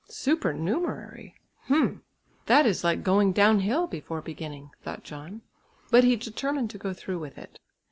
[0.09, 1.35] "Supernumerary!
[1.67, 2.01] H'm!
[2.47, 5.43] That is like going downhill before beginning," thought John.
[5.91, 7.59] But he determined to go through with it.